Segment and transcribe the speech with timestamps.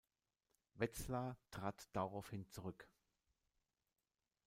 [0.73, 2.89] Wetzlar trat daraufhin zurück.